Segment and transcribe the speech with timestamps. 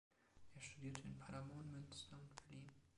[0.55, 2.71] Er studierte in Paderborn, Münster und Berlin.